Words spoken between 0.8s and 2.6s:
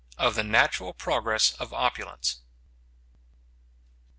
PROGRESS OF OPULENCE.